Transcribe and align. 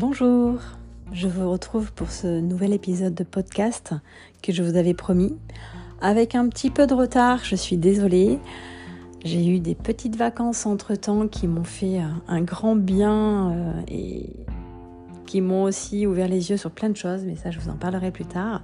Bonjour, 0.00 0.60
je 1.10 1.26
vous 1.26 1.50
retrouve 1.50 1.92
pour 1.92 2.12
ce 2.12 2.38
nouvel 2.38 2.72
épisode 2.72 3.16
de 3.16 3.24
podcast 3.24 3.94
que 4.44 4.52
je 4.52 4.62
vous 4.62 4.76
avais 4.76 4.94
promis. 4.94 5.36
Avec 6.00 6.36
un 6.36 6.48
petit 6.48 6.70
peu 6.70 6.86
de 6.86 6.94
retard, 6.94 7.40
je 7.42 7.56
suis 7.56 7.76
désolée. 7.76 8.38
J'ai 9.24 9.44
eu 9.44 9.58
des 9.58 9.74
petites 9.74 10.14
vacances 10.14 10.66
entre-temps 10.66 11.26
qui 11.26 11.48
m'ont 11.48 11.64
fait 11.64 12.00
un 12.28 12.42
grand 12.42 12.76
bien 12.76 13.50
euh, 13.50 13.82
et 13.88 14.36
qui 15.26 15.40
m'ont 15.40 15.64
aussi 15.64 16.06
ouvert 16.06 16.28
les 16.28 16.50
yeux 16.50 16.56
sur 16.56 16.70
plein 16.70 16.90
de 16.90 16.96
choses, 16.96 17.24
mais 17.24 17.34
ça 17.34 17.50
je 17.50 17.58
vous 17.58 17.68
en 17.68 17.76
parlerai 17.76 18.12
plus 18.12 18.26
tard. 18.26 18.62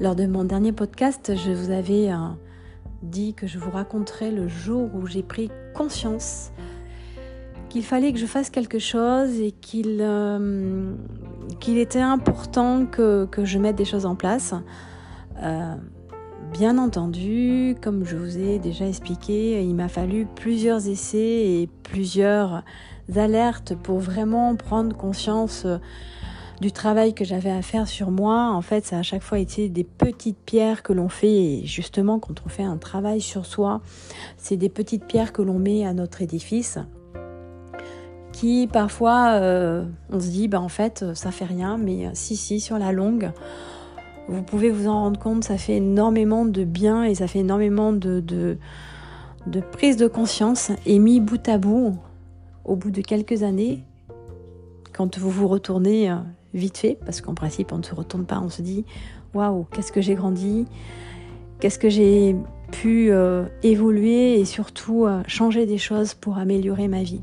Lors 0.00 0.14
de 0.14 0.24
mon 0.24 0.44
dernier 0.44 0.72
podcast, 0.72 1.34
je 1.36 1.52
vous 1.52 1.70
avais 1.70 2.10
euh, 2.10 2.16
dit 3.02 3.34
que 3.34 3.46
je 3.46 3.58
vous 3.58 3.70
raconterais 3.70 4.30
le 4.30 4.48
jour 4.48 4.88
où 4.94 5.06
j'ai 5.06 5.22
pris 5.22 5.50
conscience 5.74 6.50
qu'il 7.76 7.84
fallait 7.84 8.14
que 8.14 8.18
je 8.18 8.24
fasse 8.24 8.48
quelque 8.48 8.78
chose 8.78 9.38
et 9.38 9.52
qu'il 9.52 9.98
euh, 10.00 10.94
était 11.68 12.00
important 12.00 12.86
que, 12.86 13.28
je 13.44 13.58
mette 13.58 13.76
des 13.76 13.84
choses 13.84 14.06
en 14.06 14.14
place. 14.14 14.54
Euh, 15.42 15.74
bien 16.54 16.78
entendu, 16.78 17.76
comme 17.82 18.06
je 18.06 18.16
vous 18.16 18.38
ai 18.38 18.58
déjà 18.58 18.86
expliqué, 18.86 19.62
il 19.62 19.74
m'a 19.74 19.88
fallu 19.88 20.26
plusieurs 20.36 20.88
essais 20.88 21.18
et 21.18 21.68
plusieurs 21.82 22.64
alertes 23.14 23.74
pour 23.74 23.98
vraiment 23.98 24.56
prendre 24.56 24.96
conscience 24.96 25.66
du 26.62 26.72
travail 26.72 27.12
que 27.12 27.26
j'avais 27.26 27.50
à 27.50 27.60
faire 27.60 27.88
sur 27.88 28.10
moi. 28.10 28.52
En 28.54 28.62
fait, 28.62 28.86
ça 28.86 28.96
a 28.96 29.00
à 29.00 29.02
chaque 29.02 29.22
fois 29.22 29.38
été 29.38 29.68
des 29.68 29.84
petites 29.84 30.38
pierres 30.38 30.82
que 30.82 30.94
l'on 30.94 31.10
fait. 31.10 31.58
Et 31.58 31.66
justement, 31.66 32.20
quand 32.20 32.36
on 32.46 32.48
fait 32.48 32.64
un 32.64 32.78
travail 32.78 33.20
sur 33.20 33.44
soi, 33.44 33.82
c'est 34.38 34.56
des 34.56 34.70
petites 34.70 35.04
pierres 35.04 35.34
que 35.34 35.42
l'on 35.42 35.58
met 35.58 35.84
à 35.84 35.92
notre 35.92 36.22
édifice 36.22 36.78
qui 38.36 38.68
parfois 38.70 39.30
euh, 39.40 39.86
on 40.12 40.20
se 40.20 40.28
dit 40.28 40.46
bah 40.46 40.60
en 40.60 40.68
fait 40.68 41.06
ça 41.14 41.30
fait 41.30 41.46
rien 41.46 41.78
mais 41.78 42.06
euh, 42.06 42.10
si 42.12 42.36
si 42.36 42.60
sur 42.60 42.78
la 42.78 42.92
longue 42.92 43.30
vous 44.28 44.42
pouvez 44.42 44.68
vous 44.70 44.88
en 44.88 45.04
rendre 45.04 45.18
compte 45.18 45.42
ça 45.42 45.56
fait 45.56 45.76
énormément 45.76 46.44
de 46.44 46.64
bien 46.64 47.04
et 47.04 47.14
ça 47.14 47.28
fait 47.28 47.38
énormément 47.38 47.94
de, 47.94 48.58
prise 49.72 49.96
de 49.96 50.06
conscience 50.06 50.70
et 50.84 50.98
mis 50.98 51.20
bout 51.20 51.48
à 51.48 51.56
bout 51.56 51.96
au 52.66 52.76
bout 52.76 52.90
de 52.90 53.00
quelques 53.00 53.42
années 53.42 53.82
quand 54.92 55.18
vous 55.18 55.30
vous 55.30 55.48
retournez 55.48 56.10
euh, 56.10 56.16
vite 56.52 56.76
fait 56.76 56.98
parce 57.06 57.22
qu'en 57.22 57.34
principe 57.34 57.72
on 57.72 57.78
ne 57.78 57.84
se 57.84 57.94
retourne 57.94 58.26
pas 58.26 58.40
on 58.44 58.50
se 58.50 58.60
dit 58.60 58.84
waouh 59.32 59.64
qu'est-ce 59.72 59.92
que 59.92 60.02
j'ai 60.02 60.14
grandi 60.14 60.66
qu'est-ce 61.58 61.78
que 61.78 61.88
j'ai 61.88 62.36
pu 62.70 63.12
évoluer 63.62 64.38
et 64.38 64.44
surtout 64.44 65.06
changer 65.26 65.64
des 65.64 65.78
choses 65.78 66.12
pour 66.12 66.36
améliorer 66.36 66.88
ma 66.88 67.02
vie 67.02 67.22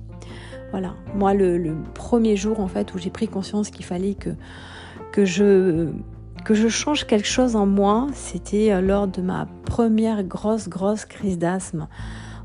voilà, 0.73 0.95
moi 1.13 1.35
le, 1.35 1.75
premier 1.93 2.35
jour 2.35 2.59
en 2.59 2.67
fait 2.67 2.95
où 2.95 2.97
j'ai 2.97 3.11
pris 3.11 3.27
conscience 3.27 3.69
qu'il 3.69 3.85
fallait 3.85 4.16
que, 4.16 5.23
je 5.23 6.67
change 6.67 7.05
quelque 7.05 7.27
chose 7.27 7.55
en 7.55 7.67
moi, 7.67 8.07
c'était 8.16 8.71
euh, 8.71 8.81
lors 8.81 9.07
de 9.07 9.21
ma 9.21 9.47
première 9.66 10.23
grosse 10.23 10.69
grosse 10.69 11.05
crise 11.05 11.38
d'asthme. 11.38 11.88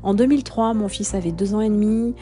En 0.03 0.13
2003, 0.13 0.75
mon 0.75 0.87
fils 0.87 1.15
avait 1.15 1.31
deux 1.31 1.55
ans 1.55 1.61
et 1.61 1.69
demi. 1.69 2.13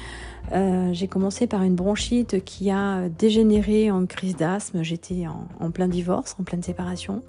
Euh, 0.53 0.93
j'ai 0.93 1.09
commencé 1.09 1.45
par 1.45 1.63
une 1.63 1.75
bronchite 1.75 2.41
qui 2.45 2.71
a 2.71 3.09
dégénéré 3.09 3.91
en 3.91 4.05
crise 4.05 4.37
d'asthme. 4.37 4.83
J'étais 4.83 5.25
en, 5.59 5.71
plein 5.71 5.89
divorce, 5.89 6.37
en 6.39 6.43
pleine 6.43 6.63
séparation. 6.63 7.21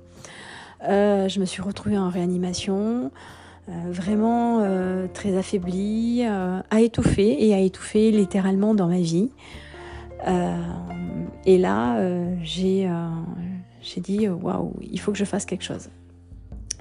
Euh, 0.88 1.28
je 1.28 1.40
me 1.40 1.46
suis 1.46 1.62
retrouvée 1.62 1.98
en 1.98 2.10
réanimation. 2.10 3.10
Euh, 3.69 3.72
vraiment 3.92 4.61
euh, 4.62 5.08
très 5.12 5.36
affaiblie, 5.36 6.22
euh, 6.24 6.62
à 6.70 6.80
étouffer 6.80 7.47
et 7.47 7.52
à 7.52 7.58
étouffer 7.58 8.11
littéralement 8.11 8.74
dans 8.74 8.88
ma 8.88 9.00
vie. 9.00 9.30
et 11.44 11.58
là, 11.58 12.00
j'ai 12.42 12.89
dit 13.98 14.28
waouh, 14.28 14.74
il 14.80 14.98
faut 14.98 15.12
que 15.12 15.18
je 15.18 15.24
fasse 15.24 15.45
quelque 15.45 15.64
chose. 15.64 15.90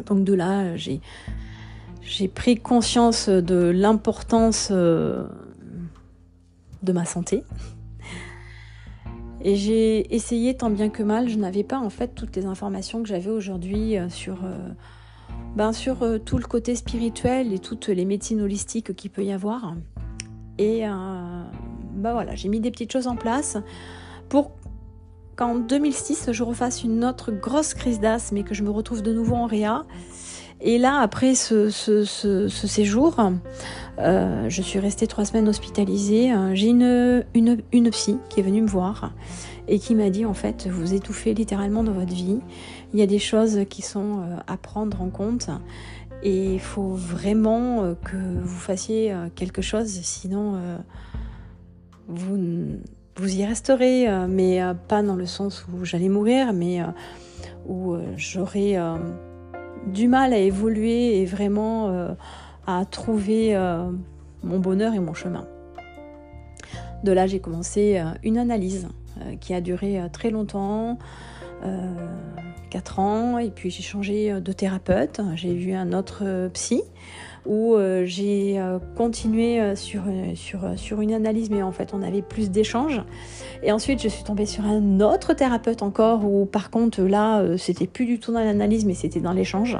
Donc 0.06 0.24
de 0.24 0.34
là, 0.34 0.76
j'ai 0.76 1.02
j'ai 2.02 2.28
pris 2.28 2.56
conscience 2.56 3.28
de 3.30 3.70
l'importance 3.70 4.72
de 4.72 5.28
ma 6.94 7.06
santé. 7.06 7.44
Et 9.42 9.56
j'ai 9.56 10.16
essayé 10.16 10.56
tant 10.56 10.70
bien 10.70 10.90
que 10.90 11.04
mal, 11.04 11.30
je 11.30 11.38
n'avais 11.38 11.64
pas 11.64 11.80
en 11.80 11.90
fait 11.90 12.16
toutes 12.16 12.36
les 12.36 12.46
informations 12.46 13.04
que 13.04 13.10
j'avais 13.10 13.30
aujourd'hui 13.30 13.98
sur 14.10 14.38
ben, 15.58 15.74
sur 15.74 16.04
euh, 16.04 16.20
tout 16.20 16.38
le 16.38 16.46
côté 16.46 16.76
spirituel 16.76 17.52
et 17.52 17.58
toutes 17.58 17.88
les 17.88 18.06
médecines 18.06 18.42
holistiques 18.42 18.96
qu'il 18.96 19.10
peut 19.10 19.24
y 19.24 19.32
avoir. 19.32 19.74
Et 20.60 20.88
euh, 20.88 20.92
ben 21.94 22.14
voilà, 22.14 22.36
j'ai 22.36 22.48
mis 22.48 22.60
des 22.60 22.70
petites 22.70 22.94
choses 22.94 23.08
en 23.08 23.16
place 23.16 23.58
pour 24.30 24.52
qu'en 25.36 25.56
2006, 25.56 26.32
je 26.32 26.44
refasse 26.44 26.84
une 26.84 27.04
autre 27.04 27.32
grosse 27.32 27.74
crise 27.74 28.00
d'asthme 28.00 28.38
et 28.38 28.44
que 28.44 28.54
je 28.54 28.62
me 28.62 28.70
retrouve 28.70 29.02
de 29.02 29.12
nouveau 29.12 29.34
en 29.34 29.48
réa. 29.48 29.86
Et 30.62 30.78
là, 30.78 31.00
après 31.00 31.34
ce, 31.34 31.70
séjour, 31.72 33.20
euh, 34.00 34.50
je 34.50 34.62
suis 34.62 34.80
restée 34.80 35.08
trois 35.08 35.26
semaines 35.26 35.48
hospitalisée. 35.48 36.32
J'ai 36.54 36.68
une, 36.68 37.26
une, 37.34 37.58
une 37.72 37.90
psy 37.90 38.18
qui 38.30 38.40
est 38.40 38.44
venue 38.44 38.62
me 38.62 38.68
voir 38.68 39.14
et 39.68 39.80
qui 39.80 39.96
m'a 39.96 40.10
dit 40.10 40.26
en 40.26 40.34
fait, 40.34 40.68
vous 40.68 40.94
étouffez 40.94 41.34
littéralement 41.34 41.84
dans 41.84 41.92
votre 41.92 42.14
vie. 42.14 42.40
Il 42.94 43.00
y 43.00 43.04
a 43.04 43.08
des 43.08 43.20
choses 43.20 43.62
qui 43.70 43.82
sont 43.82 44.20
euh, 44.20 44.38
à 44.48 44.58
prendre 44.58 45.02
en 45.02 45.10
compte 45.10 45.50
et 46.24 46.54
il 46.54 46.60
faut 46.60 46.94
vraiment 46.94 47.84
euh, 47.84 47.94
que 47.96 48.16
vous 48.16 48.60
fassiez 48.60 49.12
euh, 49.12 49.28
quelque 49.36 49.62
chose, 49.62 49.88
sinon 49.88 50.60
vous, 52.08 52.38
vous 53.18 53.36
y 53.36 53.46
resterez, 53.46 54.08
mais 54.30 54.62
pas 54.88 55.04
dans 55.04 55.16
le 55.16 55.26
sens 55.26 55.66
où 55.68 55.84
j'allais 55.84 56.08
mourir, 56.08 56.54
mais 56.54 56.80
où 57.68 57.98
j'aurai 58.16 58.78
du 59.88 60.08
mal 60.08 60.32
à 60.32 60.38
évoluer 60.38 61.20
et 61.20 61.26
vraiment 61.26 62.16
à 62.68 62.86
trouver 62.86 63.58
mon 64.44 64.60
bonheur 64.60 64.94
et 64.94 65.00
mon 65.00 65.14
chemin. 65.14 65.48
De 67.04 67.12
là, 67.12 67.28
j'ai 67.28 67.40
commencé 67.40 68.04
une 68.24 68.38
analyse 68.38 68.88
qui 69.40 69.54
a 69.54 69.62
duré 69.62 70.02
très 70.12 70.30
longtemps. 70.30 70.98
4 72.70 73.00
ans 73.00 73.38
et 73.38 73.50
puis 73.50 73.70
j'ai 73.70 73.84
changé 73.84 74.32
euh, 74.32 74.40
de 74.40 74.52
thérapeute. 74.52 75.22
J'ai 75.36 75.54
vu 75.54 75.74
un 75.74 75.94
autre 75.94 76.22
euh, 76.24 76.50
psy 76.50 76.84
où 77.46 77.76
euh, 77.76 78.04
j'ai 78.06 78.62
continué 78.98 79.76
sur, 79.78 80.04
sur, 80.36 80.60
sur 80.76 81.00
une 81.00 81.14
analyse, 81.14 81.50
mais 81.50 81.64
en 81.64 81.72
fait 81.72 81.94
on 81.94 82.02
avait 82.02 82.22
plus 82.22 82.52
d'échanges. 82.52 83.02
Et 83.64 83.72
ensuite 83.72 84.02
je 84.02 84.10
suis 84.10 84.24
tombée 84.26 84.46
sur 84.46 84.66
un 84.66 85.00
autre 85.00 85.34
thérapeute 85.34 85.82
encore 85.82 86.26
où 86.26 86.46
par 86.46 86.70
contre 86.70 87.02
là 87.04 87.58
c'était 87.58 87.88
plus 87.88 88.06
du 88.06 88.20
tout 88.20 88.34
dans 88.34 88.42
l'analyse, 88.42 88.86
mais 88.86 88.96
c'était 88.96 89.22
dans 89.22 89.32
l'échange. 89.32 89.78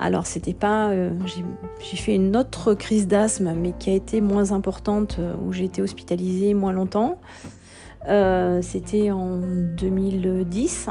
Alors 0.00 0.26
c'était 0.26 0.54
pas, 0.54 0.92
j'ai 1.26 1.96
fait 1.96 2.14
une 2.14 2.36
autre 2.36 2.74
crise 2.74 3.06
d'asthme, 3.06 3.54
mais 3.54 3.72
qui 3.78 3.90
a 3.90 3.94
été 3.94 4.20
moins 4.20 4.52
importante, 4.52 5.18
où 5.44 5.52
j'ai 5.52 5.64
été 5.64 5.82
hospitalisée 5.82 6.54
moins 6.54 6.72
longtemps. 6.72 7.18
Euh, 8.06 8.60
c'était 8.62 9.10
en 9.10 9.38
2010. 9.38 10.88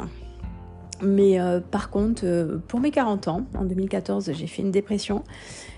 Mais 1.03 1.39
euh, 1.39 1.59
par 1.59 1.89
contre, 1.89 2.23
euh, 2.25 2.57
pour 2.67 2.79
mes 2.79 2.91
40 2.91 3.27
ans, 3.27 3.41
en 3.57 3.65
2014, 3.65 4.31
j'ai 4.33 4.47
fait 4.47 4.61
une 4.61 4.71
dépression. 4.71 5.23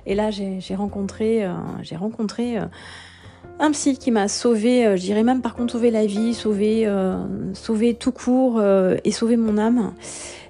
Et 0.06 0.16
là, 0.16 0.32
j'ai 0.32 0.76
rencontré, 0.76 1.48
j'ai 1.84 1.96
rencontré 1.96 2.58
un 3.60 3.72
psy 3.72 3.98
qui 3.98 4.10
m'a 4.10 4.28
sauvé, 4.28 4.98
je 4.98 5.02
dirais 5.02 5.22
même 5.24 5.42
par 5.42 5.54
contre 5.54 5.74
sauvé 5.74 5.92
la 5.92 6.08
vie, 6.08 6.34
sauvé, 6.34 6.92
sauvé 7.54 7.94
tout 7.94 8.12
court 8.12 8.60
et 9.04 9.12
sauvé 9.12 9.38
mon 9.38 9.60
âme. 9.60 9.94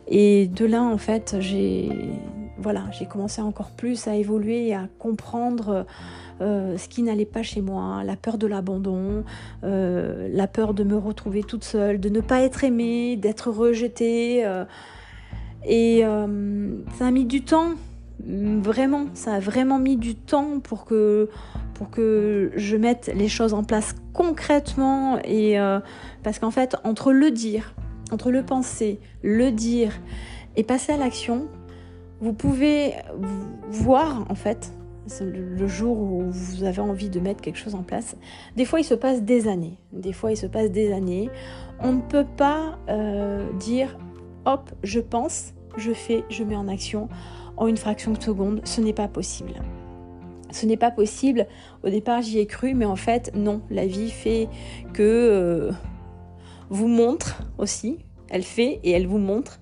Et 0.10 0.48
de 0.48 0.66
là, 0.66 0.84
en 0.84 0.98
fait, 0.98 1.38
j'ai 1.40 1.90
voilà, 2.62 2.84
j'ai 2.92 3.06
commencé 3.06 3.42
encore 3.42 3.72
plus 3.72 4.08
à 4.08 4.16
évoluer 4.16 4.68
et 4.68 4.76
à 4.76 4.88
comprendre 5.00 5.86
euh, 6.42 6.78
ce 6.78 6.88
qui 6.88 7.04
n'allait 7.04 7.26
pas 7.26 7.44
chez 7.44 7.62
moi, 7.62 8.04
la 8.04 8.16
peur 8.16 8.38
de 8.38 8.48
l'abandon, 8.48 9.24
euh, 9.64 10.28
la 10.32 10.48
peur 10.48 10.74
de 10.74 10.84
me 10.84 10.98
retrouver 10.98 11.44
toute 11.44 11.64
seule, 11.64 12.00
de 12.00 12.10
ne 12.10 12.22
pas 12.22 12.42
être 12.42 12.64
aimée, 12.64 13.16
d'être 13.16 13.50
rejetée. 13.50 14.46
Euh. 14.46 14.66
et 15.66 16.04
ça 16.98 17.08
a 17.08 17.12
mis 17.12 17.26
du 17.26 17.44
temps, 17.44 17.72
vraiment, 18.26 19.08
ça 19.14 19.36
a 19.36 19.40
vraiment 19.40 19.80
mis 19.80 19.98
du 19.98 20.16
temps 20.16 20.60
pour 20.60 20.86
que, 20.86 21.30
pour 21.74 21.90
que 21.90 22.52
je 22.56 22.76
mette 22.76 23.12
les 23.16 23.30
choses 23.30 23.54
en 23.54 23.64
place 23.64 23.96
concrètement. 24.14 25.20
Et 25.24 25.58
parce 26.24 26.40
qu'en 26.40 26.52
fait, 26.52 26.76
entre 26.84 27.12
le 27.12 27.32
dire, 27.32 27.74
entre 28.12 28.32
le 28.32 28.44
penser, 28.44 29.00
le 29.22 29.52
dire 29.52 30.00
et 30.56 30.64
passer 30.64 30.94
à 30.94 30.98
l'action, 30.98 31.48
vous 32.22 32.34
pouvez 32.34 32.94
voir 33.70 34.26
en 34.30 34.36
fait 34.36 34.72
le 35.22 35.68
jour 35.68 35.98
où 35.98 36.30
vous 36.30 36.64
avez 36.64 36.82
envie 36.82 37.10
de 37.10 37.20
mettre 37.20 37.42
quelque 37.42 37.58
chose 37.58 37.76
en 37.76 37.84
place. 37.84 38.16
Des 38.56 38.66
fois, 38.66 38.80
il 38.80 38.84
se 38.84 38.94
passe 38.94 39.24
des 39.24 39.48
années. 39.48 39.78
Des 39.92 40.14
fois, 40.14 40.32
il 40.32 40.38
se 40.38 40.46
passe 40.46 40.70
des 40.70 40.94
années. 40.94 41.30
On 41.80 41.94
ne 41.94 42.02
peut 42.02 42.28
pas 42.38 42.78
euh, 42.90 43.48
dire 43.54 43.98
hop, 44.46 44.72
je 44.84 45.00
pense, 45.00 45.54
je 45.78 45.94
fais, 45.94 46.24
je 46.30 46.44
mets 46.44 46.56
en 46.56 46.68
action 46.68 47.10
en 47.58 47.68
une 47.68 47.78
fraction 47.78 48.12
de 48.12 48.22
seconde. 48.22 48.62
Ce 48.66 48.82
n'est 48.82 48.94
pas 48.94 49.08
possible. 49.08 49.54
ce 50.52 50.66
n'est 50.66 50.78
pas 50.78 50.92
possible. 50.92 51.48
Au 51.84 51.90
départ, 51.90 52.22
j'y 52.22 52.40
ai 52.40 52.46
cru, 52.46 52.74
mais 52.74 52.86
en 52.86 52.96
fait, 52.96 53.32
non. 53.36 53.62
La 53.70 53.86
vie 53.86 54.12
fait 54.12 54.48
que 54.94 55.04
euh, 55.04 55.72
vous 56.70 56.88
montre 56.88 57.42
aussi. 57.58 58.00
Elle 58.30 58.44
fait 58.44 58.80
et 58.84 58.92
elle 58.92 59.08
vous 59.08 59.18
montre 59.18 59.60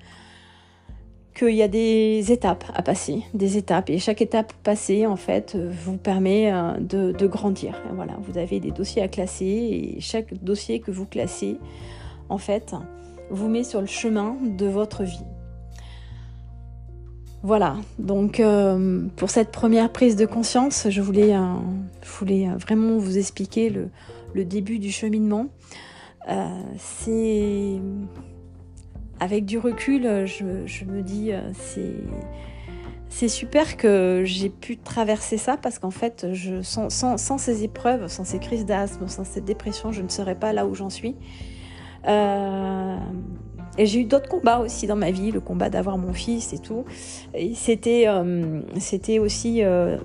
qu'il 1.37 1.55
y 1.55 1.61
a 1.61 1.67
des 1.67 2.31
étapes 2.31 2.65
à 2.73 2.81
passer, 2.81 3.21
des 3.33 3.57
étapes. 3.57 3.89
Et 3.89 3.99
chaque 3.99 4.21
étape 4.21 4.53
passée, 4.63 5.05
en 5.05 5.15
fait, 5.15 5.55
vous 5.55 5.97
permet 5.97 6.51
euh, 6.51 6.77
de, 6.79 7.27
grandir. 7.27 7.79
voilà, 7.93 8.17
vous 8.23 8.37
avez 8.37 8.59
des 8.59 8.71
dossiers 8.71 9.03
à 9.03 9.07
classer 9.07 9.45
et 9.45 9.99
chaque 9.99 10.33
dossier 10.43 10.79
que 10.79 10.89
vous 10.89 11.05
classez, 11.05 11.57
en 12.29 12.39
fait, 12.39 12.73
vous 13.29 13.49
met 13.49 13.63
sur 13.63 13.81
le 13.81 13.87
chemin 13.87 14.35
de 14.41 14.65
votre 14.65 15.03
vie. 15.03 15.25
Voilà, 17.43 17.77
donc 17.99 18.39
euh, 18.39 19.03
pour 19.15 19.29
cette 19.29 19.51
première 19.51 19.91
prise 19.91 20.15
de 20.15 20.25
conscience, 20.25 20.87
je 20.89 21.01
euh, 21.01 21.43
voulais 22.03 22.47
vraiment 22.57 22.97
vous 22.97 23.17
expliquer 23.19 23.69
le, 23.69 23.89
début 24.43 24.79
du 24.79 24.91
cheminement. 24.91 25.47
C'est 26.77 27.79
avec 29.19 29.45
du 29.45 29.57
recul, 29.57 30.25
je, 30.25 30.85
me 30.85 31.01
dis, 31.01 31.31
euh, 31.31 31.41
c'est 33.09 33.27
super 33.27 33.77
que 33.77 34.23
j'ai 34.25 34.49
pu 34.49 34.77
traverser 34.77 35.37
ça 35.37 35.57
parce 35.57 35.79
qu'en 35.79 35.91
fait, 35.91 36.27
sans, 36.61 37.37
ces 37.37 37.63
épreuves, 37.63 38.07
sans 38.07 38.23
ces 38.23 38.39
crises 38.39 38.65
d'asthme, 38.65 39.07
sans 39.07 39.23
cette 39.23 39.45
dépression, 39.45 39.91
je 39.91 40.01
ne 40.01 40.09
serais 40.09 40.35
pas 40.35 40.53
là 40.53 40.65
où 40.67 40.75
j'en 40.75 40.89
suis. 40.89 41.15
Euh, 42.07 42.97
et 43.79 43.85
j'ai 43.85 44.01
eu 44.01 44.05
d'autres 44.05 44.29
combats 44.29 44.59
aussi 44.59 44.87
dans 44.87 44.95
ma 44.95 45.11
vie, 45.11 45.31
le 45.31 45.39
combat 45.39 45.69
d'avoir 45.69 45.97
mon 45.97 46.13
fils 46.13 46.53
et 46.53 46.59
tout. 46.59 46.85
Euh, 47.35 48.61
c'était 48.79 49.19
aussi, 49.19 49.61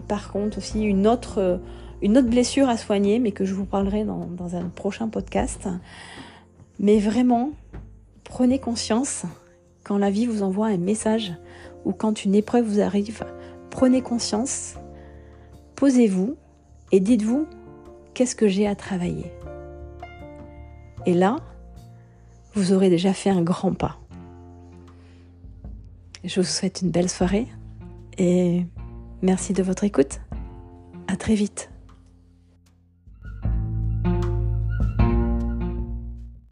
par 0.09 0.33
contre, 0.33 0.59
aussi 0.59 0.83
une 0.83 1.07
autre, 1.07 1.61
une 2.03 2.19
autre 2.19 2.29
blessure 2.29 2.69
à 2.69 2.77
soigner, 2.77 3.19
mais 3.19 3.33
que 3.33 3.45
je 3.45 3.55
vous 3.55 3.65
parlerai 3.65 4.05
dans, 4.05 4.57
un 4.57 4.69
prochain 4.69 5.09
podcast. 5.09 5.69
Mais 6.79 6.99
vraiment, 6.99 7.53
Prenez 8.33 8.59
conscience 8.59 9.25
quand 9.85 9.99
la 9.99 10.11
vie 10.11 10.25
vous 10.25 10.43
envoie 10.43 10.69
un 10.69 10.79
message 10.79 11.35
ou 11.85 11.93
quand 11.93 12.25
une 12.25 12.35
épreuve 12.35 12.65
vous 12.65 12.81
arrive. 12.81 13.25
Prenez 13.69 14.01
conscience, 14.01 14.77
posez-vous 15.77 16.37
et 16.93 17.01
dites-vous 17.01 17.47
qu'est-ce 18.15 18.37
que 18.37 18.49
j'ai 18.49 18.67
à 18.67 18.75
travailler? 18.75 19.33
Et 21.05 21.15
là, 21.15 21.37
vous 22.55 22.73
aurez 22.73 22.89
déjà 22.89 23.13
fait 23.13 23.31
un 23.31 23.43
grand 23.43 23.75
pas. 23.75 23.99
Je 26.25 26.41
vous 26.41 26.47
souhaite 26.47 26.83
une 26.83 26.91
belle 26.91 27.11
soirée 27.11 27.49
et 28.17 28.65
merci 29.21 29.53
de 29.53 29.63
votre 29.63 29.85
écoute. 29.85 30.21
À 31.09 31.17
très 31.17 31.35
vite. 31.35 31.72